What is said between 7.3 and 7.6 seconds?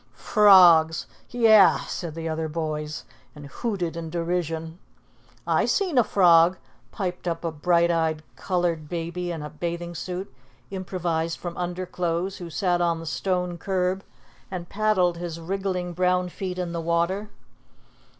a